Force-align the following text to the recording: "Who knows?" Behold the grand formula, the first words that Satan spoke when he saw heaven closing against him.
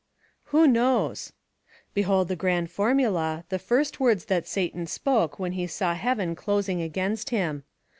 "Who 0.45 0.65
knows?" 0.67 1.31
Behold 1.93 2.27
the 2.27 2.35
grand 2.35 2.71
formula, 2.71 3.43
the 3.49 3.59
first 3.59 3.99
words 3.99 4.25
that 4.25 4.47
Satan 4.47 4.87
spoke 4.87 5.37
when 5.37 5.51
he 5.51 5.67
saw 5.67 5.93
heaven 5.93 6.33
closing 6.35 6.81
against 6.81 7.29
him. 7.29 7.65